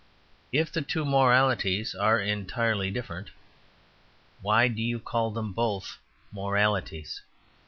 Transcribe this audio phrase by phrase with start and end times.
[0.51, 3.29] If the two moralities are entirely different,
[4.41, 5.99] why do you call them both
[6.31, 7.21] moralities?